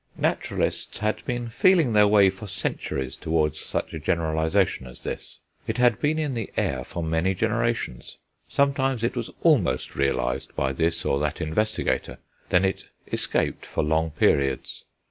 [0.17, 5.77] Naturalists had been feeling their way for centuries towards such a generalisation as this; it
[5.77, 8.17] had been in the air for many generations;
[8.47, 12.17] sometimes it was almost realised by this or that investigator,
[12.49, 14.85] then it escaped for long periods.